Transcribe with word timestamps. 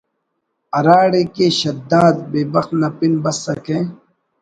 ہراڑے 0.75 1.21
کہ 1.35 1.45
شداد 1.59 2.15
بے 2.31 2.41
بخت 2.53 2.71
نا 2.79 2.89
پن 2.97 3.11
بسکہ 3.23 3.77